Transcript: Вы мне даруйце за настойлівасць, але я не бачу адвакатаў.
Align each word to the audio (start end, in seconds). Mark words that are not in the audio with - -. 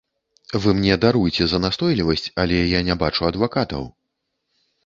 Вы 0.63 0.69
мне 0.77 0.95
даруйце 1.03 1.43
за 1.51 1.59
настойлівасць, 1.65 2.25
але 2.45 2.65
я 2.77 2.81
не 2.91 2.95
бачу 3.05 3.21
адвакатаў. 3.31 3.83